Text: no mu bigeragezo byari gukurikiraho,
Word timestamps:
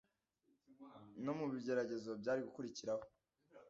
no 1.23 1.33
mu 1.39 1.45
bigeragezo 1.53 2.09
byari 2.21 2.41
gukurikiraho, 2.47 3.03